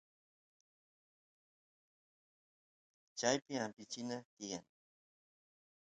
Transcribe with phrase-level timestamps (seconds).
[3.17, 4.65] chaypi ampichina tiyan